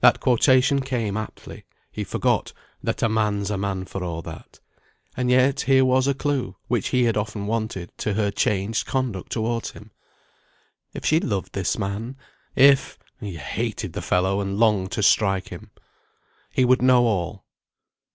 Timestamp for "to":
7.98-8.14, 14.92-15.02